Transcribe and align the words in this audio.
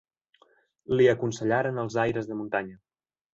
Li 0.99 1.09
aconsellaren 1.11 1.83
els 1.83 1.99
aires 2.05 2.31
de 2.33 2.39
muntanya. 2.41 2.81